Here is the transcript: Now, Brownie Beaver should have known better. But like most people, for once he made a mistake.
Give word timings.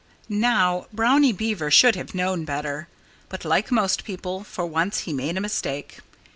Now, 0.29 0.87
Brownie 0.91 1.31
Beaver 1.31 1.69
should 1.69 1.93
have 1.95 2.15
known 2.15 2.43
better. 2.43 2.87
But 3.29 3.45
like 3.45 3.71
most 3.71 4.03
people, 4.03 4.43
for 4.43 4.65
once 4.65 5.01
he 5.01 5.13
made 5.13 5.37
a 5.37 5.41
mistake. 5.41 5.99